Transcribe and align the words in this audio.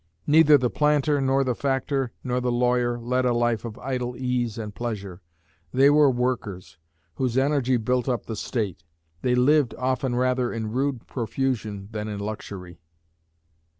Neither 0.25 0.57
the 0.57 0.71
planter 0.71 1.21
nor 1.21 1.43
the 1.43 1.53
factor 1.53 2.11
nor 2.23 2.41
the 2.41 2.51
lawyer 2.51 2.97
led 2.99 3.23
a 3.23 3.33
life 3.35 3.63
of 3.63 3.77
idle 3.77 4.15
ease 4.17 4.57
and 4.57 4.73
pleasure; 4.73 5.21
they 5.71 5.91
were 5.91 6.09
workers, 6.09 6.79
whose 7.17 7.37
energy 7.37 7.77
built 7.77 8.09
up 8.09 8.25
the 8.25 8.35
State; 8.35 8.83
they 9.21 9.35
lived 9.35 9.75
often 9.77 10.15
rather 10.15 10.51
in 10.51 10.71
rude 10.71 11.05
profusion 11.05 11.87
than 11.91 12.07
in 12.07 12.19
luxury. 12.19 12.79